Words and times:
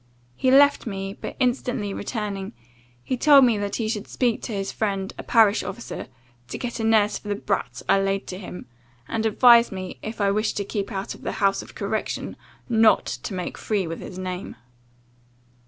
He 0.35 0.49
left 0.49 0.87
me; 0.87 1.13
but, 1.13 1.35
instantly 1.39 1.93
returning, 1.93 2.53
he 3.03 3.15
told 3.15 3.45
me 3.45 3.59
that 3.59 3.75
he 3.75 3.87
should 3.87 4.07
speak 4.07 4.41
to 4.41 4.51
his 4.51 4.71
friend, 4.71 5.13
a 5.15 5.21
parish 5.21 5.61
officer, 5.61 6.07
to 6.47 6.57
get 6.57 6.79
a 6.79 6.83
nurse 6.83 7.19
for 7.19 7.27
the 7.27 7.35
brat 7.35 7.83
I 7.87 7.99
laid 8.01 8.25
to 8.29 8.39
him; 8.39 8.65
and 9.07 9.27
advised 9.27 9.71
me, 9.71 9.99
if 10.01 10.19
I 10.19 10.31
wished 10.31 10.57
to 10.57 10.65
keep 10.65 10.91
out 10.91 11.13
of 11.13 11.21
the 11.21 11.33
house 11.33 11.61
of 11.61 11.75
correction, 11.75 12.35
not 12.67 13.05
to 13.05 13.35
make 13.35 13.59
free 13.59 13.85
with 13.85 13.99
his 13.99 14.17
name. 14.17 14.55